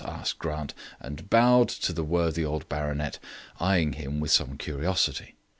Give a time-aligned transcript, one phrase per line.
[0.03, 3.19] asked Grant, and bowed to the worthy old baronet,
[3.59, 5.35] eyeing him with some curiosity.